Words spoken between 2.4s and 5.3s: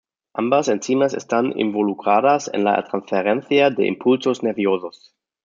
en la transferencia de impulsos nerviosos.